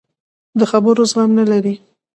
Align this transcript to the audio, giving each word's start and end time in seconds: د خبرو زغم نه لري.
د 0.59 0.61
خبرو 0.71 1.01
زغم 1.11 1.31
نه 1.39 1.45
لري. 1.51 1.73